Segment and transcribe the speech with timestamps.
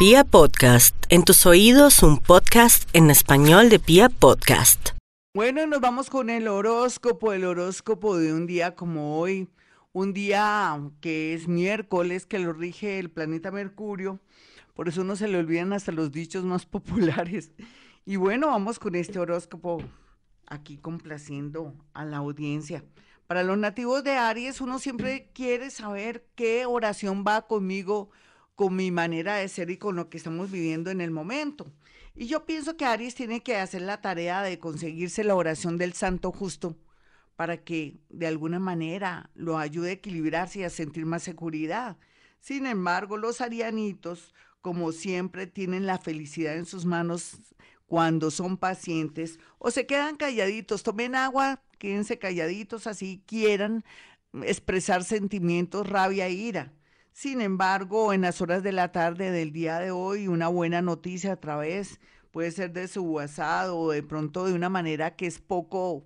[0.00, 4.92] Pia Podcast, en tus oídos un podcast en español de Pia Podcast.
[5.34, 9.50] Bueno, nos vamos con el horóscopo, el horóscopo de un día como hoy,
[9.92, 14.20] un día que es miércoles, que lo rige el planeta Mercurio,
[14.72, 17.52] por eso no se le olvidan hasta los dichos más populares.
[18.06, 19.82] Y bueno, vamos con este horóscopo
[20.46, 22.82] aquí complaciendo a la audiencia.
[23.26, 28.08] Para los nativos de Aries, uno siempre quiere saber qué oración va conmigo
[28.60, 31.72] con mi manera de ser y con lo que estamos viviendo en el momento.
[32.14, 35.94] Y yo pienso que Aries tiene que hacer la tarea de conseguirse la oración del
[35.94, 36.76] Santo Justo
[37.36, 41.96] para que de alguna manera lo ayude a equilibrarse y a sentir más seguridad.
[42.38, 47.38] Sin embargo, los arianitos, como siempre, tienen la felicidad en sus manos
[47.86, 53.86] cuando son pacientes o se quedan calladitos, tomen agua, quédense calladitos, así quieran
[54.42, 56.74] expresar sentimientos, rabia e ira.
[57.12, 61.32] Sin embargo, en las horas de la tarde del día de hoy, una buena noticia
[61.32, 65.38] a través, puede ser de su WhatsApp o de pronto de una manera que es
[65.38, 66.04] poco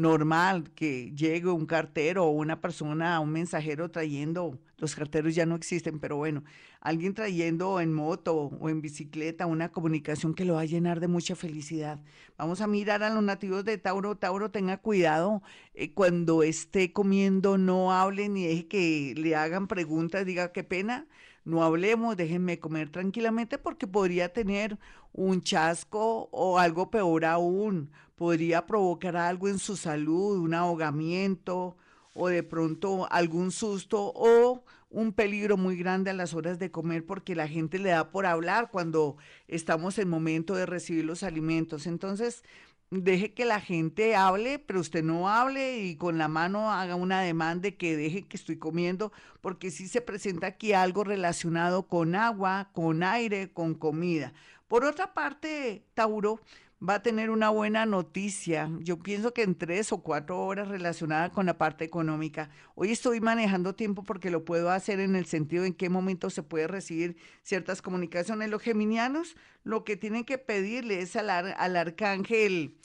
[0.00, 5.54] normal que llegue un cartero o una persona, un mensajero trayendo, los carteros ya no
[5.54, 6.42] existen, pero bueno,
[6.80, 11.08] alguien trayendo en moto o en bicicleta una comunicación que lo va a llenar de
[11.08, 12.00] mucha felicidad.
[12.38, 14.16] Vamos a mirar a los nativos de Tauro.
[14.16, 15.42] Tauro, tenga cuidado
[15.74, 21.06] eh, cuando esté comiendo, no hable ni deje que le hagan preguntas, diga qué pena
[21.44, 24.78] no hablemos, déjenme comer tranquilamente porque podría tener
[25.12, 27.90] un chasco o algo peor aún,
[28.20, 31.78] podría provocar algo en su salud, un ahogamiento
[32.12, 37.06] o de pronto algún susto o un peligro muy grande a las horas de comer
[37.06, 39.16] porque la gente le da por hablar cuando
[39.48, 41.86] estamos en momento de recibir los alimentos.
[41.86, 42.44] Entonces,
[42.90, 47.22] deje que la gente hable, pero usted no hable y con la mano haga una
[47.22, 52.14] demanda de que deje que estoy comiendo, porque si se presenta aquí algo relacionado con
[52.14, 54.34] agua, con aire, con comida.
[54.68, 56.38] Por otra parte, Tauro,
[56.86, 58.70] va a tener una buena noticia.
[58.80, 62.50] Yo pienso que en tres o cuatro horas relacionada con la parte económica.
[62.74, 66.42] Hoy estoy manejando tiempo porque lo puedo hacer en el sentido en qué momento se
[66.42, 68.48] puede recibir ciertas comunicaciones.
[68.48, 72.76] Los geminianos lo que tienen que pedirle es al, al arcángel.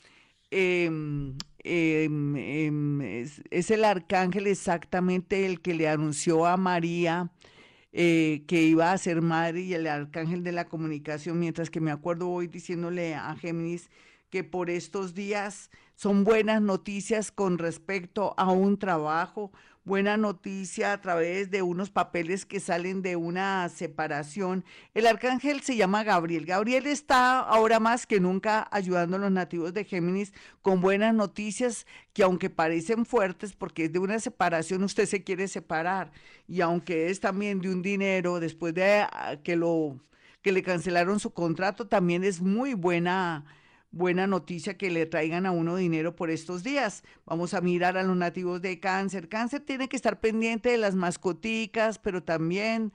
[0.50, 7.32] Em, em, em, es el arcángel exactamente el que le anunció a María
[7.98, 11.90] eh, que iba a ser madre y el arcángel de la comunicación, mientras que me
[11.90, 13.88] acuerdo hoy diciéndole a Géminis
[14.28, 19.50] que por estos días son buenas noticias con respecto a un trabajo,
[19.86, 24.64] buena noticia a través de unos papeles que salen de una separación.
[24.94, 26.44] El arcángel se llama Gabriel.
[26.44, 31.86] Gabriel está ahora más que nunca ayudando a los nativos de Géminis con buenas noticias
[32.12, 36.10] que aunque parecen fuertes porque es de una separación, usted se quiere separar
[36.48, 40.00] y aunque es también de un dinero después de ah, que lo
[40.42, 43.44] que le cancelaron su contrato, también es muy buena
[43.96, 47.02] buena noticia que le traigan a uno dinero por estos días.
[47.24, 49.28] Vamos a mirar a los nativos de cáncer.
[49.28, 52.92] Cáncer tiene que estar pendiente de las mascoticas, pero también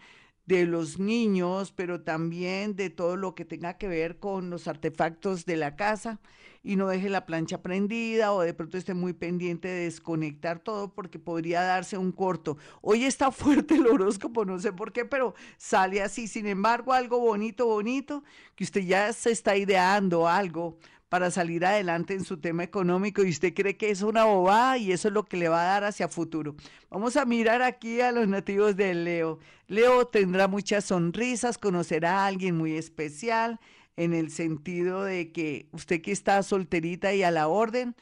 [0.51, 5.45] de los niños, pero también de todo lo que tenga que ver con los artefactos
[5.45, 6.19] de la casa
[6.61, 10.93] y no deje la plancha prendida o de pronto esté muy pendiente de desconectar todo
[10.93, 12.57] porque podría darse un corto.
[12.81, 16.27] Hoy está fuerte el horóscopo, no sé por qué, pero sale así.
[16.27, 18.21] Sin embargo, algo bonito, bonito,
[18.55, 20.77] que usted ya se está ideando algo
[21.11, 24.93] para salir adelante en su tema económico y usted cree que es una bobada y
[24.93, 26.55] eso es lo que le va a dar hacia futuro.
[26.89, 29.37] Vamos a mirar aquí a los nativos de Leo.
[29.67, 33.59] Leo tendrá muchas sonrisas, conocerá a alguien muy especial
[33.97, 37.93] en el sentido de que usted que está solterita y a la orden,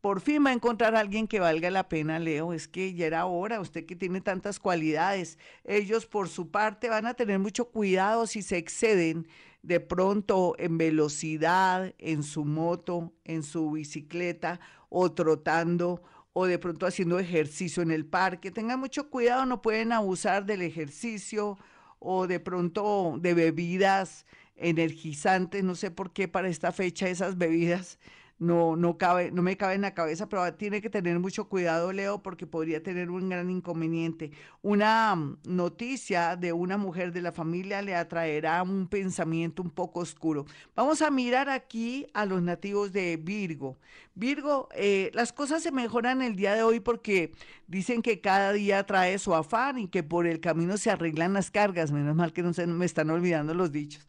[0.00, 2.52] por fin va a encontrar a alguien que valga la pena, Leo.
[2.52, 5.38] Es que ya era hora, usted que tiene tantas cualidades.
[5.62, 9.28] Ellos por su parte van a tener mucho cuidado si se exceden
[9.66, 16.86] de pronto en velocidad, en su moto, en su bicicleta o trotando o de pronto
[16.86, 18.52] haciendo ejercicio en el parque.
[18.52, 21.58] Tengan mucho cuidado, no pueden abusar del ejercicio
[21.98, 24.24] o de pronto de bebidas
[24.54, 27.98] energizantes, no sé por qué para esta fecha esas bebidas
[28.38, 31.92] no, no, cabe, no me cabe en la cabeza, pero tiene que tener mucho cuidado,
[31.92, 34.30] Leo, porque podría tener un gran inconveniente.
[34.62, 40.00] Una mm, noticia de una mujer de la familia le atraerá un pensamiento un poco
[40.00, 40.44] oscuro.
[40.74, 43.78] Vamos a mirar aquí a los nativos de Virgo.
[44.14, 47.32] Virgo, eh, las cosas se mejoran el día de hoy porque
[47.66, 51.50] dicen que cada día trae su afán y que por el camino se arreglan las
[51.50, 51.90] cargas.
[51.90, 54.06] Menos mal que no se me están olvidando los dichos.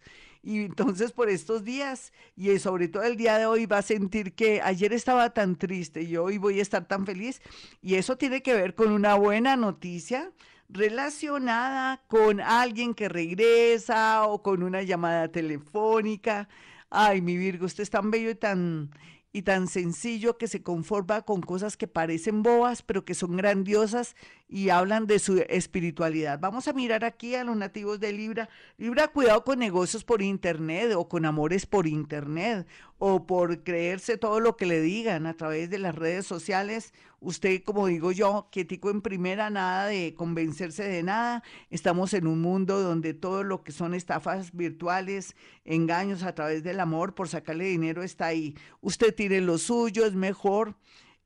[0.47, 4.31] Y entonces por estos días, y sobre todo el día de hoy, va a sentir
[4.31, 7.41] que ayer estaba tan triste y hoy voy a estar tan feliz.
[7.81, 10.31] Y eso tiene que ver con una buena noticia
[10.69, 16.47] relacionada con alguien que regresa o con una llamada telefónica.
[16.89, 18.91] Ay, mi Virgo, usted es tan bello y tan
[19.33, 24.15] y tan sencillo que se conforma con cosas que parecen bobas, pero que son grandiosas
[24.47, 26.39] y hablan de su espiritualidad.
[26.39, 28.50] Vamos a mirar aquí a los nativos de Libra.
[28.77, 32.68] Libra, cuidado con negocios por internet o con amores por internet
[32.99, 36.94] o por creerse todo lo que le digan a través de las redes sociales.
[37.19, 41.44] Usted, como digo yo, quietico en primera, nada de convencerse de nada.
[41.69, 45.35] Estamos en un mundo donde todo lo que son estafas virtuales,
[45.65, 48.55] engaños a través del amor por sacarle dinero está ahí.
[48.81, 50.75] Usted tiene lo suyo, es mejor.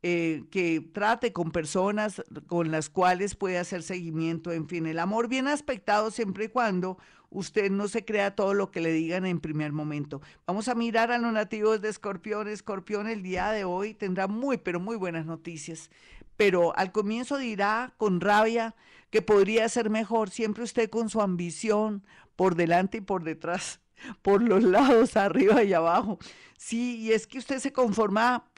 [0.03, 5.27] Eh, que trate con personas con las cuales puede hacer seguimiento, en fin, el amor
[5.27, 6.97] bien aspectado siempre y cuando
[7.29, 10.21] usted no se crea todo lo que le digan en primer momento.
[10.47, 12.47] Vamos a mirar a los nativos de Escorpión.
[12.47, 15.91] Escorpión el día de hoy tendrá muy, pero muy buenas noticias.
[16.35, 18.75] Pero al comienzo dirá con rabia
[19.11, 22.03] que podría ser mejor, siempre usted con su ambición
[22.35, 23.79] por delante y por detrás,
[24.21, 26.19] por los lados, arriba y abajo.
[26.57, 28.50] Sí, y es que usted se conforma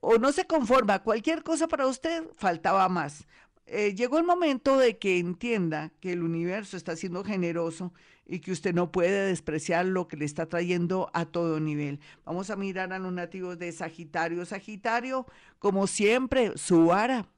[0.00, 3.26] o no se conforma, cualquier cosa para usted faltaba más.
[3.66, 7.92] Eh, llegó el momento de que entienda que el universo está siendo generoso
[8.26, 12.00] y que usted no puede despreciar lo que le está trayendo a todo nivel.
[12.24, 14.44] Vamos a mirar a los nativos de Sagitario.
[14.44, 15.26] Sagitario,
[15.58, 17.28] como siempre, su vara,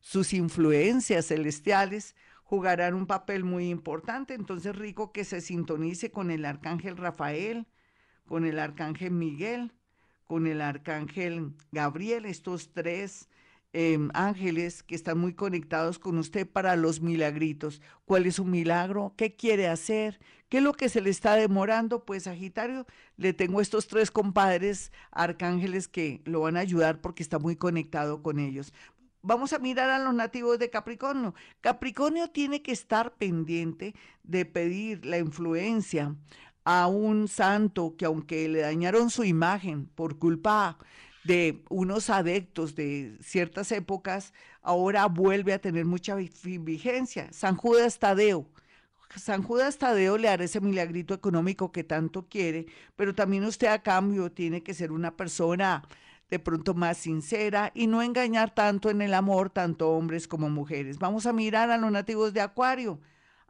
[0.00, 4.34] sus influencias celestiales jugarán un papel muy importante.
[4.34, 7.66] Entonces, rico que se sintonice con el arcángel Rafael,
[8.26, 9.72] con el arcángel Miguel,
[10.30, 13.28] con el arcángel Gabriel, estos tres
[13.72, 17.80] Em, ángeles que están muy conectados con usted para los milagritos.
[18.04, 19.14] ¿Cuál es su milagro?
[19.16, 20.18] ¿Qué quiere hacer?
[20.48, 22.04] ¿Qué es lo que se le está demorando?
[22.04, 22.84] Pues Sagitario,
[23.16, 28.24] le tengo estos tres compadres arcángeles que lo van a ayudar porque está muy conectado
[28.24, 28.72] con ellos.
[29.22, 31.34] Vamos a mirar a los nativos de Capricornio.
[31.60, 33.94] Capricornio tiene que estar pendiente
[34.24, 36.16] de pedir la influencia
[36.64, 40.78] a un santo que aunque le dañaron su imagen por culpa
[41.24, 47.28] de unos adeptos de ciertas épocas, ahora vuelve a tener mucha vigencia.
[47.32, 48.46] San Judas Tadeo.
[49.16, 53.82] San Judas Tadeo le hará ese milagrito económico que tanto quiere, pero también usted a
[53.82, 55.82] cambio tiene que ser una persona
[56.30, 60.98] de pronto más sincera y no engañar tanto en el amor, tanto hombres como mujeres.
[60.98, 63.00] Vamos a mirar a los nativos de Acuario.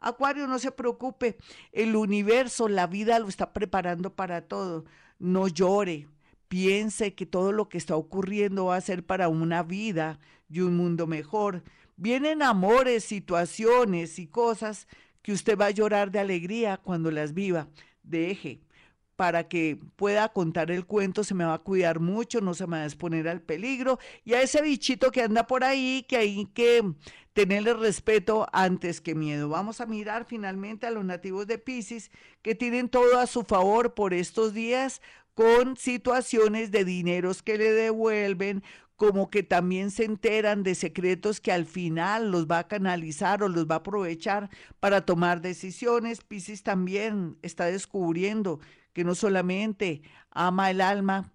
[0.01, 1.37] Acuario, no se preocupe,
[1.71, 4.85] el universo, la vida lo está preparando para todo.
[5.19, 6.07] No llore,
[6.47, 10.19] piense que todo lo que está ocurriendo va a ser para una vida
[10.49, 11.63] y un mundo mejor.
[11.97, 14.87] Vienen amores, situaciones y cosas
[15.21, 17.67] que usted va a llorar de alegría cuando las viva.
[18.01, 18.59] Deje
[19.21, 22.77] para que pueda contar el cuento, se me va a cuidar mucho, no se me
[22.77, 23.99] va a exponer al peligro.
[24.25, 26.81] Y a ese bichito que anda por ahí, que hay que
[27.33, 29.49] tenerle respeto antes que miedo.
[29.49, 32.11] Vamos a mirar finalmente a los nativos de Pisces,
[32.41, 35.01] que tienen todo a su favor por estos días,
[35.33, 38.63] con situaciones de dineros que le devuelven,
[38.95, 43.49] como que también se enteran de secretos que al final los va a canalizar o
[43.49, 44.49] los va a aprovechar
[44.79, 46.21] para tomar decisiones.
[46.21, 48.59] Piscis también está descubriendo
[48.93, 51.31] que no solamente ama el alma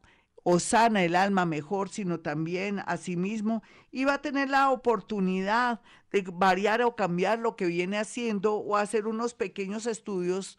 [0.48, 4.70] o sana el alma mejor, sino también a sí mismo y va a tener la
[4.70, 5.80] oportunidad
[6.12, 10.56] de variar o cambiar lo que viene haciendo o hacer unos pequeños estudios